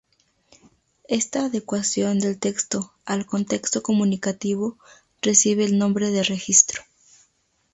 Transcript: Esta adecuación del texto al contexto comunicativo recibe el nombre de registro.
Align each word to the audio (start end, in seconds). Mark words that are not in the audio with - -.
Esta 1.09 1.45
adecuación 1.45 2.17
del 2.17 2.39
texto 2.39 2.91
al 3.05 3.27
contexto 3.27 3.83
comunicativo 3.83 4.79
recibe 5.21 5.63
el 5.63 5.77
nombre 5.77 6.09
de 6.09 6.23
registro. 6.23 6.81